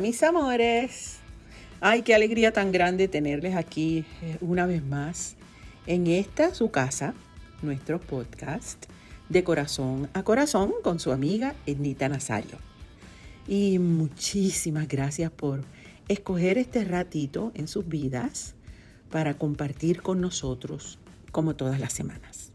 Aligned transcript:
Mis 0.00 0.22
amores. 0.22 1.18
Ay, 1.82 2.00
qué 2.00 2.14
alegría 2.14 2.54
tan 2.54 2.72
grande 2.72 3.06
tenerles 3.06 3.54
aquí 3.54 4.06
eh, 4.22 4.38
una 4.40 4.64
vez 4.64 4.82
más 4.82 5.36
en 5.86 6.06
esta 6.06 6.54
su 6.54 6.70
casa, 6.70 7.12
nuestro 7.60 8.00
podcast 8.00 8.86
de 9.28 9.44
corazón 9.44 10.08
a 10.14 10.22
corazón 10.22 10.72
con 10.82 11.00
su 11.00 11.12
amiga 11.12 11.54
Ednita 11.66 12.08
Nazario. 12.08 12.56
Y 13.46 13.78
muchísimas 13.78 14.88
gracias 14.88 15.30
por 15.30 15.64
escoger 16.08 16.56
este 16.56 16.82
ratito 16.84 17.52
en 17.54 17.68
sus 17.68 17.86
vidas 17.86 18.54
para 19.10 19.34
compartir 19.34 20.00
con 20.00 20.22
nosotros 20.22 20.98
como 21.30 21.56
todas 21.56 21.78
las 21.78 21.92
semanas. 21.92 22.52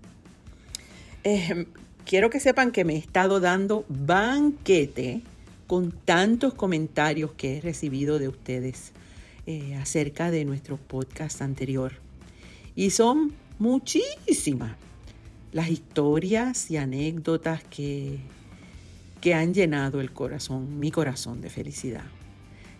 Eh, 1.23 1.67
quiero 2.05 2.31
que 2.31 2.39
sepan 2.39 2.71
que 2.71 2.85
me 2.85 2.95
he 2.95 2.97
estado 2.97 3.39
dando 3.39 3.85
banquete 3.87 5.21
con 5.67 5.91
tantos 5.91 6.53
comentarios 6.53 7.31
que 7.33 7.57
he 7.57 7.61
recibido 7.61 8.19
de 8.19 8.27
ustedes 8.27 8.91
eh, 9.47 9.75
acerca 9.75 10.31
de 10.31 10.45
nuestro 10.45 10.77
podcast 10.77 11.41
anterior. 11.41 11.93
Y 12.75 12.91
son 12.91 13.33
muchísimas 13.57 14.75
las 15.51 15.69
historias 15.69 16.69
y 16.69 16.77
anécdotas 16.77 17.63
que, 17.63 18.19
que 19.21 19.33
han 19.33 19.53
llenado 19.53 20.01
el 20.01 20.11
corazón, 20.11 20.79
mi 20.79 20.91
corazón 20.91 21.41
de 21.41 21.49
felicidad. 21.49 22.03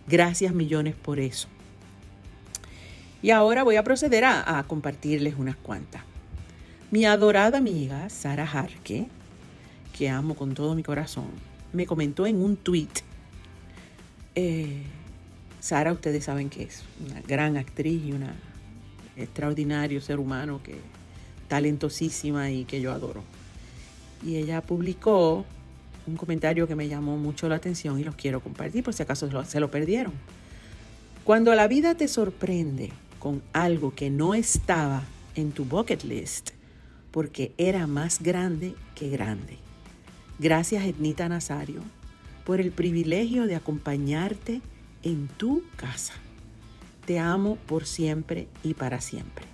Gracias 0.06 0.52
millones 0.52 0.94
por 0.94 1.18
eso. 1.18 1.48
Y 3.22 3.30
ahora 3.30 3.64
voy 3.64 3.76
a 3.76 3.82
proceder 3.82 4.24
a, 4.24 4.58
a 4.58 4.62
compartirles 4.64 5.34
unas 5.38 5.56
cuantas. 5.56 6.02
Mi 6.90 7.06
adorada 7.06 7.58
amiga 7.58 8.08
Sara 8.10 8.46
Jarque, 8.46 9.08
que 9.96 10.08
amo 10.08 10.36
con 10.36 10.54
todo 10.54 10.74
mi 10.74 10.82
corazón, 10.82 11.30
me 11.76 11.86
comentó 11.86 12.26
en 12.26 12.42
un 12.42 12.56
tweet. 12.56 12.88
Eh, 14.34 14.82
Sara, 15.60 15.92
ustedes 15.92 16.24
saben 16.24 16.48
que 16.48 16.64
es 16.64 16.82
una 17.04 17.20
gran 17.20 17.56
actriz 17.56 18.02
y 18.04 18.12
una 18.12 18.34
extraordinario 19.16 20.00
ser 20.00 20.18
humano 20.18 20.60
que 20.62 20.76
talentosísima 21.48 22.50
y 22.50 22.64
que 22.64 22.80
yo 22.80 22.92
adoro. 22.92 23.22
Y 24.24 24.36
ella 24.36 24.62
publicó 24.62 25.44
un 26.06 26.16
comentario 26.16 26.66
que 26.66 26.74
me 26.74 26.88
llamó 26.88 27.16
mucho 27.16 27.48
la 27.48 27.56
atención 27.56 28.00
y 28.00 28.04
los 28.04 28.14
quiero 28.14 28.40
compartir 28.40 28.82
por 28.82 28.94
si 28.94 29.02
acaso 29.02 29.28
se 29.44 29.60
lo 29.60 29.70
perdieron. 29.70 30.12
Cuando 31.24 31.54
la 31.54 31.68
vida 31.68 31.94
te 31.94 32.08
sorprende 32.08 32.92
con 33.18 33.42
algo 33.52 33.94
que 33.94 34.08
no 34.10 34.34
estaba 34.34 35.02
en 35.34 35.52
tu 35.52 35.64
bucket 35.64 36.04
list 36.04 36.50
porque 37.10 37.52
era 37.58 37.86
más 37.86 38.22
grande 38.22 38.74
que 38.94 39.08
grande. 39.10 39.65
Gracias, 40.38 40.84
Etnita 40.84 41.30
Nazario, 41.30 41.80
por 42.44 42.60
el 42.60 42.70
privilegio 42.70 43.46
de 43.46 43.56
acompañarte 43.56 44.60
en 45.02 45.28
tu 45.28 45.62
casa. 45.76 46.12
Te 47.06 47.18
amo 47.18 47.56
por 47.56 47.86
siempre 47.86 48.46
y 48.62 48.74
para 48.74 49.00
siempre. 49.00 49.46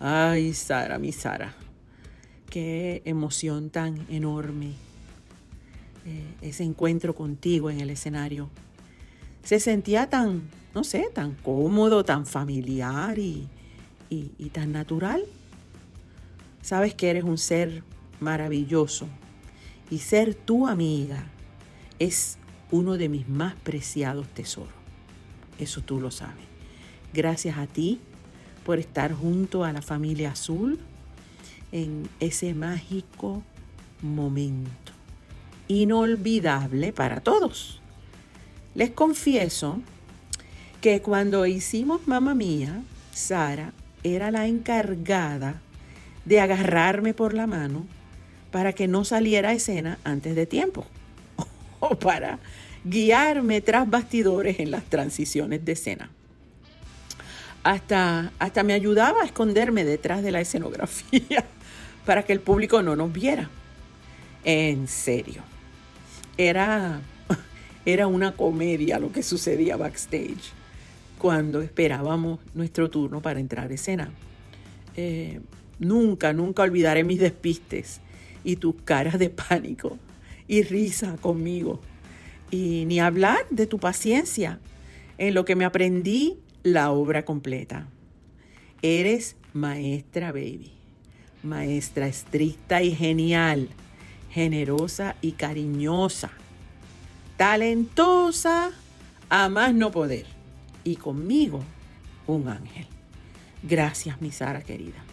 Ay, 0.00 0.52
Sara, 0.52 0.98
mi 0.98 1.12
Sara, 1.12 1.54
qué 2.50 3.02
emoción 3.04 3.70
tan 3.70 4.04
enorme 4.10 4.72
eh, 6.06 6.34
ese 6.42 6.64
encuentro 6.64 7.14
contigo 7.14 7.70
en 7.70 7.78
el 7.78 7.90
escenario. 7.90 8.50
Se 9.44 9.60
sentía 9.60 10.10
tan, 10.10 10.42
no 10.74 10.82
sé, 10.82 11.06
tan 11.14 11.36
cómodo, 11.36 12.04
tan 12.04 12.26
familiar 12.26 13.16
y, 13.20 13.48
y 14.10 14.50
tan 14.50 14.72
natural. 14.72 15.22
Sabes 16.62 16.94
que 16.94 17.10
eres 17.10 17.22
un 17.22 17.38
ser 17.38 17.84
maravilloso 18.18 19.06
y 19.94 20.00
ser 20.00 20.34
tu 20.34 20.66
amiga 20.66 21.24
es 22.00 22.36
uno 22.72 22.96
de 22.96 23.08
mis 23.08 23.28
más 23.28 23.54
preciados 23.54 24.26
tesoros. 24.26 24.74
Eso 25.56 25.82
tú 25.82 26.00
lo 26.00 26.10
sabes. 26.10 26.44
Gracias 27.12 27.58
a 27.58 27.68
ti 27.68 28.00
por 28.64 28.80
estar 28.80 29.12
junto 29.12 29.62
a 29.62 29.72
la 29.72 29.82
familia 29.82 30.32
azul 30.32 30.80
en 31.70 32.08
ese 32.18 32.54
mágico 32.54 33.44
momento. 34.02 34.90
Inolvidable 35.68 36.92
para 36.92 37.20
todos. 37.20 37.80
Les 38.74 38.90
confieso 38.90 39.80
que 40.80 41.02
cuando 41.02 41.46
hicimos 41.46 42.08
Mamá 42.08 42.34
Mía, 42.34 42.82
Sara 43.12 43.72
era 44.02 44.32
la 44.32 44.48
encargada 44.48 45.62
de 46.24 46.40
agarrarme 46.40 47.14
por 47.14 47.32
la 47.32 47.46
mano 47.46 47.86
para 48.54 48.72
que 48.72 48.86
no 48.86 49.04
saliera 49.04 49.48
a 49.48 49.52
escena 49.52 49.98
antes 50.04 50.36
de 50.36 50.46
tiempo 50.46 50.86
o 51.80 51.98
para 51.98 52.38
guiarme 52.84 53.60
tras 53.60 53.90
bastidores 53.90 54.60
en 54.60 54.70
las 54.70 54.84
transiciones 54.84 55.64
de 55.64 55.72
escena. 55.72 56.08
Hasta, 57.64 58.30
hasta 58.38 58.62
me 58.62 58.72
ayudaba 58.72 59.22
a 59.22 59.24
esconderme 59.24 59.84
detrás 59.84 60.22
de 60.22 60.30
la 60.30 60.40
escenografía 60.40 61.44
para 62.06 62.22
que 62.22 62.32
el 62.32 62.38
público 62.38 62.80
no 62.80 62.94
nos 62.94 63.12
viera. 63.12 63.50
En 64.44 64.86
serio. 64.86 65.42
Era, 66.38 67.00
era 67.84 68.06
una 68.06 68.36
comedia 68.36 69.00
lo 69.00 69.10
que 69.10 69.24
sucedía 69.24 69.76
backstage 69.76 70.52
cuando 71.18 71.60
esperábamos 71.60 72.38
nuestro 72.54 72.88
turno 72.88 73.20
para 73.20 73.40
entrar 73.40 73.68
a 73.68 73.74
escena. 73.74 74.10
Eh, 74.94 75.40
nunca, 75.80 76.32
nunca 76.32 76.62
olvidaré 76.62 77.02
mis 77.02 77.18
despistes 77.18 78.00
y 78.44 78.56
tus 78.56 78.76
caras 78.82 79.18
de 79.18 79.30
pánico 79.30 79.98
y 80.46 80.62
risa 80.62 81.16
conmigo. 81.16 81.80
Y 82.50 82.84
ni 82.86 83.00
hablar 83.00 83.46
de 83.50 83.66
tu 83.66 83.78
paciencia 83.78 84.60
en 85.18 85.34
lo 85.34 85.44
que 85.44 85.56
me 85.56 85.64
aprendí 85.64 86.38
la 86.62 86.90
obra 86.90 87.24
completa. 87.24 87.88
Eres 88.82 89.36
maestra, 89.52 90.30
baby. 90.30 90.72
Maestra 91.42 92.06
estricta 92.06 92.82
y 92.82 92.94
genial, 92.94 93.68
generosa 94.30 95.16
y 95.20 95.32
cariñosa, 95.32 96.30
talentosa 97.36 98.70
a 99.28 99.48
más 99.48 99.74
no 99.74 99.90
poder. 99.90 100.26
Y 100.84 100.96
conmigo, 100.96 101.62
un 102.26 102.48
ángel. 102.48 102.86
Gracias, 103.62 104.20
mi 104.22 104.30
Sara 104.30 104.62
querida. 104.62 105.04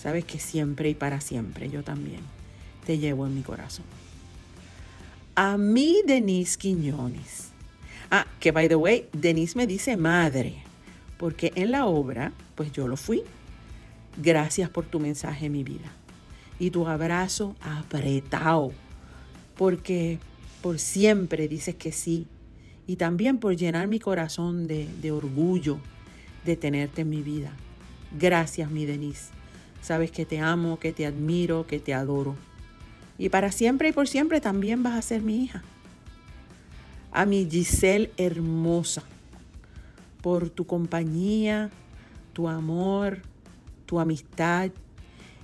Sabes 0.00 0.24
que 0.24 0.40
siempre 0.40 0.88
y 0.88 0.94
para 0.94 1.20
siempre 1.20 1.68
yo 1.68 1.84
también 1.84 2.20
te 2.90 2.98
llevo 2.98 3.24
en 3.24 3.36
mi 3.36 3.42
corazón. 3.42 3.84
A 5.36 5.56
mí, 5.56 5.98
Denise 6.04 6.58
Quiñones. 6.58 7.50
Ah, 8.10 8.26
que 8.40 8.50
by 8.50 8.68
the 8.68 8.74
way, 8.74 9.06
Denise 9.12 9.56
me 9.56 9.68
dice 9.68 9.96
madre, 9.96 10.56
porque 11.16 11.52
en 11.54 11.70
la 11.70 11.86
obra, 11.86 12.32
pues 12.56 12.72
yo 12.72 12.88
lo 12.88 12.96
fui. 12.96 13.22
Gracias 14.20 14.70
por 14.70 14.86
tu 14.86 14.98
mensaje, 14.98 15.48
mi 15.48 15.62
vida. 15.62 15.92
Y 16.58 16.72
tu 16.72 16.88
abrazo 16.88 17.54
apretado, 17.60 18.72
porque 19.56 20.18
por 20.60 20.80
siempre 20.80 21.46
dices 21.46 21.76
que 21.76 21.92
sí. 21.92 22.26
Y 22.88 22.96
también 22.96 23.38
por 23.38 23.54
llenar 23.54 23.86
mi 23.86 24.00
corazón 24.00 24.66
de, 24.66 24.88
de 25.00 25.12
orgullo 25.12 25.78
de 26.44 26.56
tenerte 26.56 27.02
en 27.02 27.10
mi 27.10 27.22
vida. 27.22 27.52
Gracias, 28.18 28.68
mi 28.68 28.84
Denise. 28.84 29.28
Sabes 29.80 30.10
que 30.10 30.26
te 30.26 30.40
amo, 30.40 30.80
que 30.80 30.92
te 30.92 31.06
admiro, 31.06 31.68
que 31.68 31.78
te 31.78 31.94
adoro. 31.94 32.34
Y 33.20 33.28
para 33.28 33.52
siempre 33.52 33.90
y 33.90 33.92
por 33.92 34.08
siempre 34.08 34.40
también 34.40 34.82
vas 34.82 34.94
a 34.94 35.02
ser 35.02 35.20
mi 35.20 35.44
hija. 35.44 35.62
A 37.12 37.26
mi 37.26 37.46
Giselle 37.50 38.10
hermosa, 38.16 39.02
por 40.22 40.48
tu 40.48 40.66
compañía, 40.66 41.68
tu 42.32 42.48
amor, 42.48 43.20
tu 43.84 44.00
amistad 44.00 44.70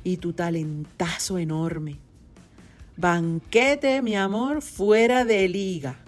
y 0.03 0.17
tu 0.17 0.33
talentazo 0.33 1.37
enorme. 1.37 1.99
Banquete, 2.97 4.01
mi 4.01 4.17
amor, 4.17 4.63
fuera 4.63 5.27
de 5.27 5.47
liga, 5.47 5.99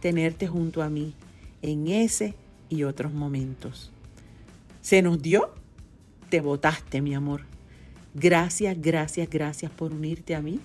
tenerte 0.00 0.46
junto 0.46 0.84
a 0.84 0.88
mí 0.88 1.14
en 1.62 1.88
ese 1.88 2.36
y 2.68 2.84
otros 2.84 3.12
momentos. 3.12 3.90
¿Se 4.82 5.02
nos 5.02 5.20
dio? 5.20 5.52
Te 6.28 6.40
votaste, 6.40 7.00
mi 7.00 7.16
amor. 7.16 7.42
Gracias, 8.14 8.80
gracias, 8.80 9.28
gracias 9.28 9.72
por 9.72 9.92
unirte 9.92 10.36
a 10.36 10.40
mí 10.40 10.60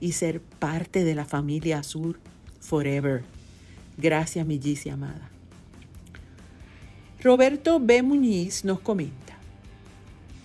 y 0.00 0.12
ser 0.12 0.40
parte 0.40 1.04
de 1.04 1.14
la 1.14 1.24
familia 1.24 1.78
azul 1.78 2.18
forever. 2.60 3.24
Gracias, 3.96 4.46
mi 4.46 4.60
Gigi 4.60 4.90
amada. 4.90 5.30
Roberto 7.22 7.80
B. 7.80 8.02
Muñiz 8.02 8.64
nos 8.64 8.80
comenta, 8.80 9.38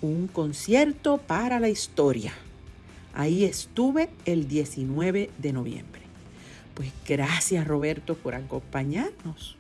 un 0.02 0.28
concierto 0.28 1.18
para 1.18 1.60
la 1.60 1.68
historia. 1.68 2.34
Ahí 3.14 3.44
estuve 3.44 4.10
el 4.26 4.48
19 4.48 5.30
de 5.38 5.54
noviembre. 5.54 6.02
Pues 6.74 6.94
gracias 7.06 7.68
Roberto 7.68 8.16
por 8.16 8.36
acompañarnos. 8.36 9.58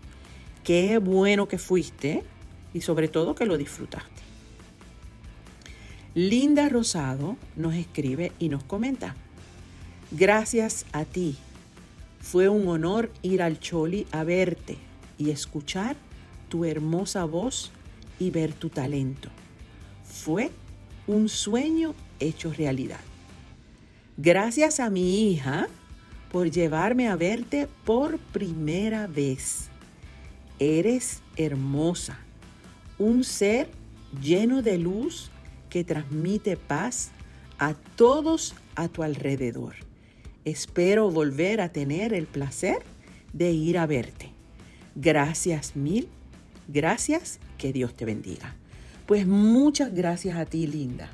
Qué 0.64 0.98
bueno 1.00 1.50
que 1.50 1.58
fuiste 1.58 2.24
y 2.74 2.82
sobre 2.82 3.10
todo 3.10 3.36
que 3.36 3.46
lo 3.46 3.58
disfrutaste. 3.58 4.22
Linda 6.16 6.70
Rosado 6.70 7.36
nos 7.56 7.76
escribe 7.76 8.32
y 8.40 8.50
nos 8.50 8.64
comenta, 8.64 9.16
Gracias 10.12 10.88
a 10.92 11.06
ti. 11.06 11.38
Fue 12.20 12.50
un 12.50 12.68
honor 12.68 13.12
ir 13.22 13.42
al 13.42 13.60
Choli 13.60 14.08
a 14.12 14.24
verte. 14.24 14.78
y 15.20 15.32
escuchar 15.32 15.98
tu 16.48 16.64
hermosa 16.64 17.26
voz 17.26 17.72
y 18.20 18.32
ver 18.32 18.54
tu 18.54 18.70
talento. 18.70 19.28
Fue 20.06 20.50
un 21.08 21.28
sueño 21.28 21.94
hecho 22.22 22.54
realidad. 22.54 23.02
Gracias 24.16 24.80
a 24.80 24.90
mi 24.90 25.30
hija 25.30 25.68
por 26.32 26.50
llevarme 26.50 27.10
a 27.10 27.18
verte 27.18 27.68
por 27.84 28.18
primera 28.18 29.08
vez. 29.08 29.68
Eres 30.58 31.22
hermosa, 31.36 32.18
un 32.98 33.26
ser 33.26 33.70
lleno 34.22 34.62
de 34.62 34.78
luz 34.78 35.32
que 35.70 35.84
transmite 35.84 36.56
paz 36.56 37.12
a 37.58 37.74
todos 37.98 38.56
a 38.76 38.88
tu 38.88 39.04
alrededor. 39.04 39.89
Espero 40.50 41.12
volver 41.12 41.62
a 41.62 41.70
tener 41.70 42.12
el 42.12 42.26
placer 42.26 42.80
de 43.34 43.52
ir 43.52 43.78
a 43.78 43.86
verte. 43.86 44.32
Gracias 44.96 45.76
mil, 45.76 46.08
gracias, 46.68 47.40
que 47.60 47.72
Dios 47.72 47.94
te 47.94 48.06
bendiga. 48.06 48.56
Pues 49.06 49.28
muchas 49.28 49.94
gracias 49.94 50.38
a 50.38 50.46
ti, 50.46 50.66
linda. 50.66 51.12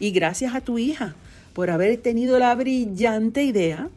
Y 0.00 0.10
gracias 0.10 0.54
a 0.54 0.62
tu 0.62 0.78
hija 0.78 1.14
por 1.52 1.68
haber 1.68 1.98
tenido 1.98 2.38
la 2.38 2.54
brillante 2.54 3.42
idea 3.42 3.90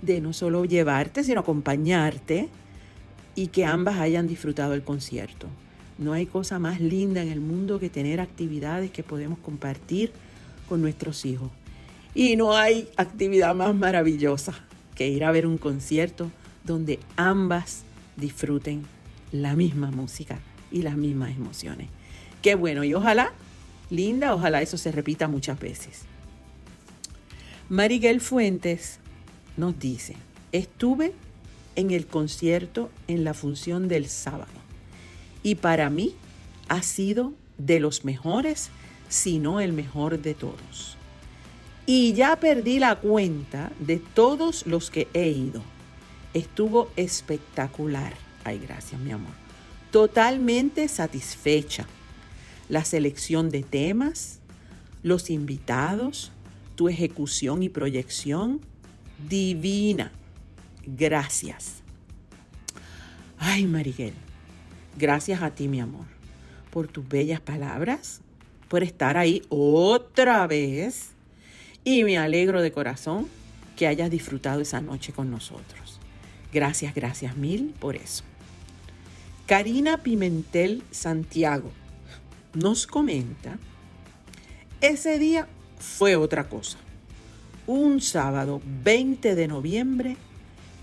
de 0.00 0.20
no 0.20 0.32
solo 0.32 0.64
llevarte, 0.64 1.24
sino 1.24 1.40
acompañarte 1.40 2.48
y 3.34 3.48
que 3.48 3.64
ambas 3.64 3.98
hayan 3.98 4.28
disfrutado 4.28 4.74
el 4.74 4.82
concierto. 4.82 5.48
No 5.98 6.12
hay 6.12 6.26
cosa 6.26 6.60
más 6.60 6.80
linda 6.80 7.20
en 7.20 7.30
el 7.30 7.40
mundo 7.40 7.80
que 7.80 7.90
tener 7.90 8.20
actividades 8.20 8.92
que 8.92 9.02
podemos 9.02 9.40
compartir 9.40 10.12
con 10.68 10.80
nuestros 10.80 11.24
hijos. 11.24 11.50
Y 12.14 12.36
no 12.36 12.56
hay 12.56 12.88
actividad 12.96 13.54
más 13.54 13.74
maravillosa 13.74 14.54
que 14.94 15.08
ir 15.08 15.24
a 15.24 15.30
ver 15.30 15.46
un 15.46 15.58
concierto 15.58 16.30
donde 16.64 16.98
ambas 17.16 17.82
disfruten 18.16 18.84
la 19.32 19.54
misma 19.54 19.90
música 19.90 20.38
y 20.70 20.82
las 20.82 20.96
mismas 20.96 21.30
emociones. 21.30 21.88
Qué 22.42 22.54
bueno 22.54 22.84
y 22.84 22.94
ojalá, 22.94 23.32
linda, 23.90 24.34
ojalá 24.34 24.62
eso 24.62 24.76
se 24.76 24.92
repita 24.92 25.28
muchas 25.28 25.58
veces. 25.58 26.02
Mariguel 27.68 28.20
Fuentes 28.20 28.98
nos 29.56 29.78
dice, 29.78 30.16
estuve 30.52 31.12
en 31.76 31.92
el 31.92 32.06
concierto 32.06 32.90
en 33.06 33.24
la 33.24 33.34
función 33.34 33.88
del 33.88 34.08
sábado 34.08 34.50
y 35.42 35.54
para 35.54 35.88
mí 35.90 36.14
ha 36.68 36.82
sido 36.82 37.32
de 37.58 37.80
los 37.80 38.04
mejores, 38.04 38.70
si 39.08 39.38
no 39.38 39.60
el 39.60 39.72
mejor 39.72 40.20
de 40.20 40.34
todos. 40.34 40.96
Y 41.92 42.12
ya 42.12 42.36
perdí 42.36 42.78
la 42.78 42.94
cuenta 42.94 43.72
de 43.80 43.96
todos 43.96 44.64
los 44.64 44.92
que 44.92 45.08
he 45.12 45.26
ido. 45.30 45.60
Estuvo 46.34 46.88
espectacular. 46.94 48.14
Ay, 48.44 48.60
gracias, 48.60 49.00
mi 49.00 49.10
amor. 49.10 49.32
Totalmente 49.90 50.86
satisfecha. 50.86 51.88
La 52.68 52.84
selección 52.84 53.50
de 53.50 53.64
temas, 53.64 54.38
los 55.02 55.30
invitados, 55.30 56.30
tu 56.76 56.88
ejecución 56.88 57.64
y 57.64 57.68
proyección, 57.70 58.60
divina. 59.28 60.12
Gracias. 60.86 61.82
Ay, 63.36 63.66
Mariguel, 63.66 64.14
gracias 64.96 65.42
a 65.42 65.50
ti, 65.50 65.66
mi 65.66 65.80
amor, 65.80 66.06
por 66.70 66.86
tus 66.86 67.08
bellas 67.08 67.40
palabras, 67.40 68.20
por 68.68 68.84
estar 68.84 69.16
ahí 69.16 69.42
otra 69.48 70.46
vez. 70.46 71.14
Y 71.84 72.04
me 72.04 72.18
alegro 72.18 72.62
de 72.62 72.72
corazón 72.72 73.28
que 73.76 73.86
hayas 73.86 74.10
disfrutado 74.10 74.60
esa 74.60 74.80
noche 74.80 75.12
con 75.12 75.30
nosotros. 75.30 75.98
Gracias, 76.52 76.94
gracias 76.94 77.36
mil 77.36 77.74
por 77.78 77.96
eso. 77.96 78.24
Karina 79.46 79.98
Pimentel 79.98 80.82
Santiago 80.90 81.70
nos 82.54 82.86
comenta, 82.86 83.58
ese 84.80 85.18
día 85.18 85.48
fue 85.78 86.16
otra 86.16 86.48
cosa 86.48 86.78
un 87.66 88.00
sábado 88.00 88.60
20 88.82 89.36
de 89.36 89.46
noviembre 89.46 90.16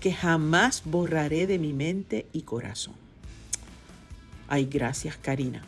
que 0.00 0.12
jamás 0.12 0.82
borraré 0.86 1.46
de 1.46 1.58
mi 1.58 1.74
mente 1.74 2.26
y 2.32 2.42
corazón. 2.42 2.94
Ay, 4.48 4.64
gracias 4.64 5.18
Karina. 5.18 5.62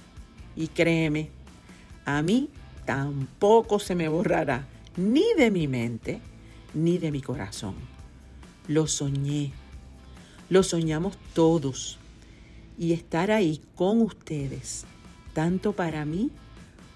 Y 0.57 0.69
créeme, 0.69 1.29
a 2.07 2.23
mí 2.23 2.49
tampoco 2.87 3.79
se 3.79 3.95
me 3.95 4.09
borrará 4.09 4.65
ni 4.97 5.25
de 5.37 5.51
mi 5.51 5.69
mente 5.69 6.21
ni 6.75 6.99
de 6.99 7.11
mi 7.11 7.21
corazón. 7.21 7.75
Lo 8.69 8.87
soñé, 8.87 9.53
lo 10.49 10.63
soñamos 10.63 11.17
todos. 11.35 11.99
Y 12.79 12.93
estar 12.93 13.31
ahí 13.31 13.61
con 13.75 14.01
ustedes, 14.01 14.87
tanto 15.35 15.73
para 15.73 16.05
mí 16.05 16.31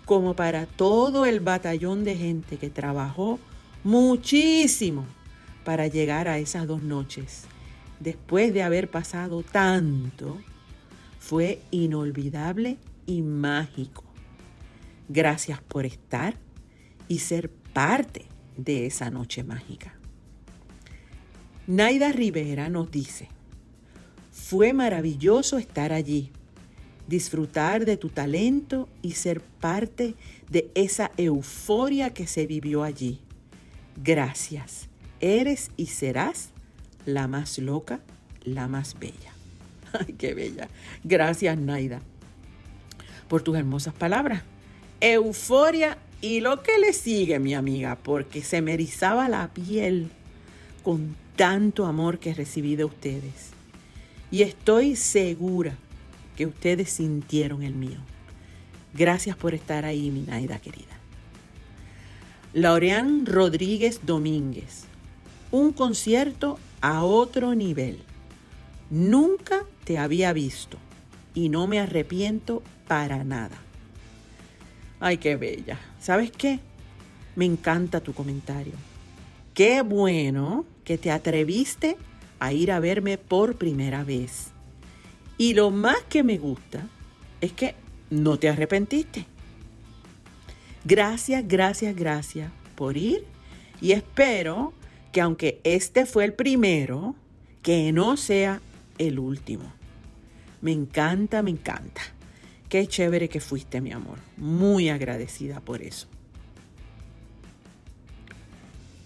como 0.04 0.34
para 0.34 0.66
todo 0.66 1.26
el 1.26 1.40
batallón 1.40 2.04
de 2.04 2.16
gente 2.16 2.56
que 2.56 2.70
trabajó 2.70 3.38
muchísimo 3.82 5.04
para 5.64 5.86
llegar 5.86 6.28
a 6.28 6.38
esas 6.38 6.66
dos 6.66 6.82
noches. 6.82 7.42
Después 8.00 8.52
de 8.52 8.62
haber 8.62 8.90
pasado 8.90 9.42
tanto, 9.42 10.38
fue 11.18 11.60
inolvidable 11.70 12.76
y 13.06 13.22
mágico. 13.22 14.04
Gracias 15.08 15.60
por 15.62 15.86
estar 15.86 16.36
y 17.08 17.18
ser 17.18 17.50
parte 17.74 18.24
de 18.56 18.86
esa 18.86 19.10
noche 19.10 19.44
mágica. 19.44 19.94
Naida 21.66 22.12
Rivera 22.12 22.70
nos 22.70 22.90
dice, 22.90 23.28
fue 24.30 24.72
maravilloso 24.72 25.58
estar 25.58 25.92
allí, 25.92 26.30
disfrutar 27.08 27.84
de 27.84 27.96
tu 27.96 28.08
talento 28.08 28.88
y 29.02 29.12
ser 29.12 29.40
parte 29.40 30.14
de 30.50 30.70
esa 30.74 31.10
euforia 31.16 32.14
que 32.14 32.26
se 32.26 32.46
vivió 32.46 32.82
allí. 32.82 33.20
Gracias. 34.02 34.88
Eres 35.20 35.70
y 35.76 35.86
serás 35.86 36.50
la 37.06 37.28
más 37.28 37.58
loca, 37.58 38.00
la 38.44 38.68
más 38.68 38.98
bella. 38.98 39.32
Ay, 39.92 40.14
qué 40.14 40.34
bella. 40.34 40.68
Gracias, 41.02 41.58
Naida, 41.58 42.02
por 43.28 43.42
tus 43.42 43.56
hermosas 43.56 43.94
palabras. 43.94 44.42
Euforia 45.00 45.98
y 46.20 46.40
lo 46.40 46.62
que 46.62 46.78
le 46.78 46.92
sigue, 46.92 47.38
mi 47.38 47.54
amiga, 47.54 47.98
porque 48.02 48.42
se 48.42 48.62
me 48.62 48.74
erizaba 48.74 49.28
la 49.28 49.52
piel 49.52 50.10
con 50.82 51.16
tanto 51.36 51.86
amor 51.86 52.18
que 52.18 52.34
recibí 52.34 52.76
de 52.76 52.84
ustedes. 52.84 53.50
Y 54.30 54.42
estoy 54.42 54.96
segura 54.96 55.76
que 56.36 56.46
ustedes 56.46 56.90
sintieron 56.90 57.62
el 57.62 57.74
mío. 57.74 57.98
Gracias 58.92 59.36
por 59.36 59.54
estar 59.54 59.84
ahí, 59.84 60.10
mi 60.10 60.22
Naida 60.22 60.58
querida. 60.58 60.94
Laureán 62.52 63.26
Rodríguez 63.26 64.00
Domínguez. 64.04 64.84
Un 65.50 65.72
concierto 65.72 66.58
a 66.80 67.02
otro 67.02 67.54
nivel. 67.54 67.98
Nunca 68.90 69.64
te 69.84 69.98
había 69.98 70.32
visto 70.32 70.78
y 71.34 71.48
no 71.48 71.66
me 71.66 71.80
arrepiento 71.80 72.62
para 72.86 73.24
nada. 73.24 73.63
Ay, 75.00 75.18
qué 75.18 75.36
bella. 75.36 75.78
¿Sabes 76.00 76.30
qué? 76.30 76.60
Me 77.36 77.44
encanta 77.44 78.00
tu 78.00 78.12
comentario. 78.12 78.74
Qué 79.54 79.82
bueno 79.82 80.64
que 80.84 80.98
te 80.98 81.10
atreviste 81.10 81.96
a 82.38 82.52
ir 82.52 82.72
a 82.72 82.80
verme 82.80 83.18
por 83.18 83.56
primera 83.56 84.04
vez. 84.04 84.48
Y 85.38 85.54
lo 85.54 85.70
más 85.70 86.02
que 86.08 86.22
me 86.22 86.38
gusta 86.38 86.86
es 87.40 87.52
que 87.52 87.74
no 88.10 88.38
te 88.38 88.48
arrepentiste. 88.48 89.26
Gracias, 90.84 91.46
gracias, 91.46 91.96
gracias 91.96 92.50
por 92.74 92.96
ir 92.96 93.24
y 93.80 93.92
espero 93.92 94.72
que 95.12 95.20
aunque 95.20 95.60
este 95.64 96.06
fue 96.06 96.24
el 96.24 96.32
primero, 96.32 97.14
que 97.62 97.92
no 97.92 98.16
sea 98.16 98.60
el 98.98 99.18
último. 99.18 99.72
Me 100.60 100.72
encanta, 100.72 101.42
me 101.42 101.50
encanta. 101.50 102.02
Qué 102.74 102.88
chévere 102.88 103.28
que 103.28 103.38
fuiste, 103.38 103.80
mi 103.80 103.92
amor. 103.92 104.18
Muy 104.36 104.88
agradecida 104.88 105.60
por 105.60 105.80
eso. 105.80 106.08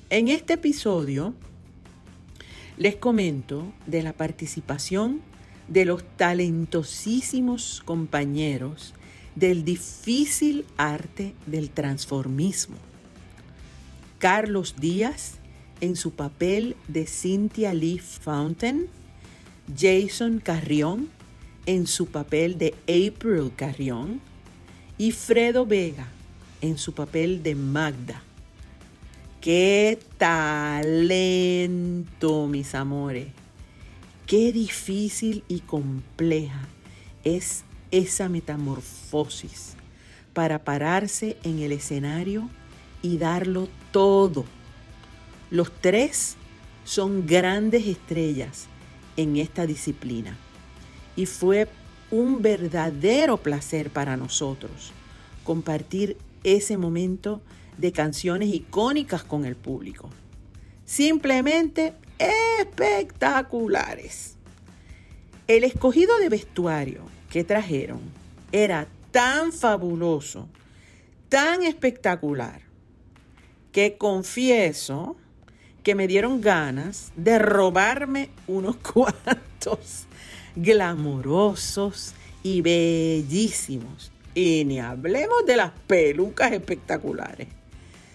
En 0.09 0.29
este 0.29 0.55
episodio 0.55 1.35
les 2.79 2.97
comento 2.97 3.71
de 3.87 4.03
la 4.03 4.15
participación 4.15 5.21
de 5.69 5.85
los 5.85 6.03
talentosísimos 6.17 7.83
compañeros 7.85 8.95
del 9.35 9.67
difícil 9.67 10.65
arte 10.79 11.35
del 11.45 11.69
transformismo. 11.69 12.77
Carlos 14.17 14.77
Díaz 14.81 15.35
en 15.83 15.95
su 15.97 16.13
papel 16.13 16.75
de 16.89 17.07
Cynthia 17.07 17.75
Lee 17.75 17.99
Fountain, 17.99 18.87
Jason 19.79 20.41
Carrión 20.41 21.18
en 21.69 21.87
su 21.87 22.07
papel 22.07 22.57
de 22.57 22.75
April 22.85 23.53
Carrión 23.55 24.21
y 24.97 25.13
Fredo 25.13 25.67
Vega 25.67 26.09
en 26.63 26.79
su 26.79 26.95
papel 26.95 27.43
de 27.43 27.55
Magda. 27.55 28.23
¡Qué 29.43 29.99
talento, 30.17 31.29
mis 32.49 32.75
amores! 32.75 33.29
qué 34.27 34.53
difícil 34.53 35.45
y 35.49 35.61
compleja 35.61 36.69
es 37.25 37.65
esa 37.91 38.29
metamorfosis 38.29 39.75
para 40.35 40.65
pararse 40.65 41.37
en 41.43 41.61
el 41.61 41.73
escenario 41.73 42.49
y 43.03 43.19
darlo 43.19 43.69
todo. 43.91 44.45
Los 45.51 45.71
tres 45.81 46.37
son 46.85 47.27
grandes 47.27 47.87
estrellas 47.87 48.67
en 49.17 49.37
esta 49.37 49.67
disciplina 49.67 50.37
y 51.19 51.27
fue 51.27 51.69
un 52.13 52.41
verdadero 52.43 53.37
placer 53.39 53.91
para 53.91 54.17
nosotros 54.17 54.93
compartir 55.43 56.17
ese 56.45 56.77
momento 56.77 57.41
de 57.77 57.91
canciones 57.91 58.55
icónicas 58.55 59.25
con 59.25 59.45
el 59.45 59.57
público. 59.57 60.11
Simplemente 60.85 61.95
espectaculares. 62.61 64.37
El 65.49 65.65
escogido 65.65 66.17
de 66.19 66.29
vestuario 66.29 67.03
que 67.31 67.43
trajeron 67.43 67.99
era 68.53 68.87
tan 69.11 69.53
fabuloso, 69.53 70.49
tan 71.29 71.65
espectacular, 71.65 72.63
que 73.73 73.97
confieso 73.99 75.17
que 75.83 75.97
me 75.97 76.07
dieron 76.07 76.41
ganas 76.41 77.11
de 77.17 77.41
robarme 77.41 78.31
unos 78.47 78.77
cuantos 78.95 80.07
glamorosos 80.63 82.15
y 82.43 82.61
bellísimos. 82.61 84.11
Y 84.35 84.65
ni 84.65 84.79
hablemos 84.81 85.47
de 85.47 85.57
las 85.57 85.73
pelucas 85.87 86.53
espectaculares. 86.53 87.49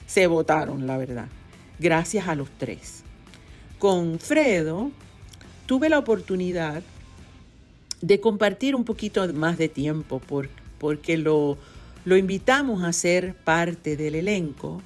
Se 0.06 0.28
votaron, 0.28 0.86
la 0.88 0.98
verdad. 0.98 1.28
Gracias 1.80 2.28
a 2.28 2.36
los 2.36 2.50
tres. 2.58 3.04
Con 3.80 4.20
Fredo 4.20 4.92
tuve 5.66 5.90
la 5.90 6.00
oportunidad 6.00 6.84
de 8.02 8.20
compartir 8.20 8.76
un 8.76 8.84
poquito 8.84 9.32
más 9.34 9.58
de 9.58 9.70
tiempo 9.70 10.22
porque 10.78 11.18
lo, 11.18 11.58
lo 12.06 12.18
invitamos 12.18 12.84
a 12.84 12.94
ser 12.94 13.34
parte 13.34 13.96
del 13.96 14.16
elenco 14.16 14.82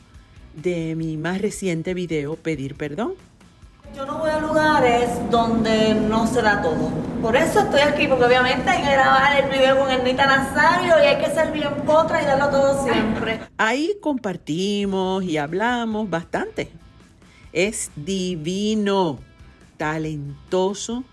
de 0.56 0.96
mi 0.96 1.18
más 1.18 1.42
reciente 1.42 1.94
video 1.94 2.36
Pedir 2.36 2.76
Perdón. 2.76 3.14
Yo 3.96 4.06
no 4.06 4.20
voy 4.20 4.30
a 4.30 4.40
lugares 4.40 5.10
donde 5.30 5.96
no 5.96 6.28
se 6.28 6.42
da 6.42 6.62
todo. 6.62 7.07
Por 7.22 7.36
eso 7.36 7.62
estoy 7.62 7.82
aquí, 7.82 8.08
porque 8.08 8.26
obviamente 8.26 8.70
hay 8.70 8.84
que 8.84 8.92
grabar 8.92 9.44
el 9.44 9.50
video 9.50 9.80
con 9.80 9.90
Ernita 9.90 10.26
Nazario 10.28 10.94
y 11.00 11.08
hay 11.08 11.18
que 11.24 11.32
ser 11.32 11.52
bien 11.52 11.74
potra 11.86 12.22
y 12.22 12.26
darlo 12.26 12.50
todo 12.50 12.84
siempre. 12.84 13.40
Ahí 13.58 13.98
compartimos 14.02 15.24
y 15.24 15.38
hablamos 15.38 16.10
bastante. 16.10 16.72
Es 17.52 17.92
divino, 17.96 19.20
talentoso 19.78 21.04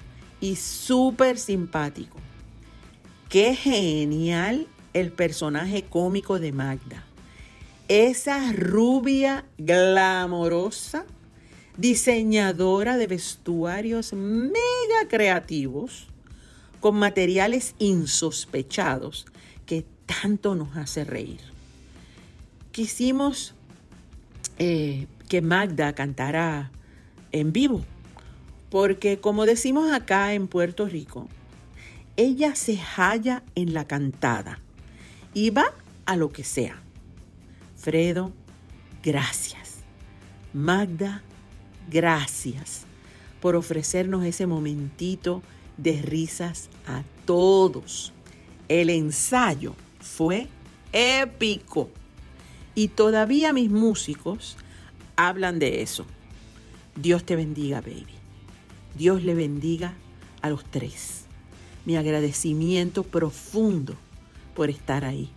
y 0.40 0.56
súper 0.56 1.38
simpático. 1.38 2.18
Qué 3.30 3.54
genial 3.54 4.66
el 4.92 5.10
personaje 5.10 5.84
cómico 5.84 6.38
de 6.38 6.52
Magda. 6.52 7.02
Esa 7.88 8.52
rubia 8.52 9.44
glamorosa, 9.58 11.04
diseñadora 11.76 12.96
de 12.96 13.06
vestuarios 13.06 14.12
mega 14.12 15.08
creativos, 15.08 16.08
con 16.80 16.96
materiales 16.96 17.74
insospechados 17.78 19.26
que 19.66 19.86
tanto 20.06 20.54
nos 20.54 20.76
hace 20.76 21.04
reír. 21.04 21.40
Quisimos 22.72 23.54
eh, 24.58 25.06
que 25.28 25.40
Magda 25.40 25.94
cantara 25.94 26.70
en 27.32 27.52
vivo 27.52 27.84
porque 28.74 29.20
como 29.20 29.46
decimos 29.46 29.92
acá 29.92 30.34
en 30.34 30.48
Puerto 30.48 30.88
Rico, 30.88 31.28
ella 32.16 32.56
se 32.56 32.76
halla 32.76 33.44
en 33.54 33.72
la 33.72 33.84
cantada 33.84 34.58
y 35.32 35.50
va 35.50 35.66
a 36.06 36.16
lo 36.16 36.32
que 36.32 36.42
sea. 36.42 36.82
Fredo, 37.76 38.32
gracias. 39.00 39.74
Magda, 40.52 41.22
gracias 41.90 42.82
por 43.40 43.56
ofrecernos 43.56 44.24
ese 44.24 44.46
momentito 44.46 45.42
de 45.76 46.00
risas 46.02 46.68
a 46.86 47.02
todos. 47.24 48.12
El 48.68 48.90
ensayo 48.90 49.74
fue 50.00 50.48
épico 50.92 51.90
y 52.74 52.88
todavía 52.88 53.52
mis 53.52 53.70
músicos 53.70 54.56
hablan 55.16 55.58
de 55.58 55.82
eso. 55.82 56.06
Dios 56.96 57.24
te 57.24 57.36
bendiga, 57.36 57.80
baby. 57.80 58.06
Dios 58.96 59.22
le 59.24 59.34
bendiga 59.34 59.94
a 60.40 60.50
los 60.50 60.64
tres. 60.64 61.24
Mi 61.84 61.96
agradecimiento 61.96 63.02
profundo 63.02 63.94
por 64.54 64.70
estar 64.70 65.04
ahí. 65.04 65.30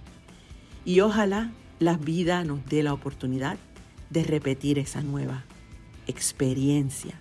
Y 0.85 1.01
ojalá 1.01 1.51
la 1.79 1.97
vida 1.97 2.43
nos 2.43 2.65
dé 2.67 2.83
la 2.83 2.93
oportunidad 2.93 3.57
de 4.09 4.23
repetir 4.23 4.79
esa 4.79 5.01
nueva 5.01 5.43
experiencia 6.07 7.19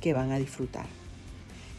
que 0.00 0.12
van 0.12 0.32
a 0.32 0.38
disfrutar. 0.38 0.86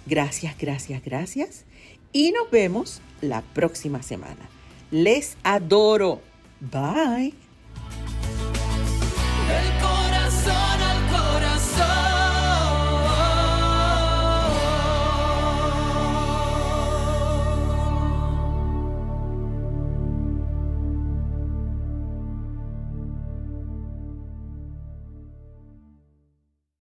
Gracias, 0.06 0.58
gracias, 0.58 1.04
gracias. 1.04 1.66
Y 2.12 2.32
nos 2.32 2.50
vemos 2.52 3.02
la 3.22 3.42
próxima 3.42 4.02
semana. 4.02 4.50
Les 4.92 5.38
adoro. 5.44 6.22
Bye. 6.60 7.43